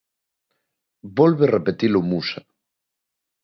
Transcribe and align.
Volve 1.17 1.45
repetilo 1.55 1.99
Musa. 2.09 2.41